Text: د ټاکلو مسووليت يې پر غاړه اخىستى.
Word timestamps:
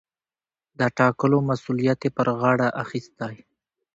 د 0.79 0.81
ټاکلو 0.97 1.37
مسووليت 1.49 1.99
يې 2.05 2.09
پر 2.17 2.27
غاړه 2.39 2.67
اخىستى. 2.83 3.33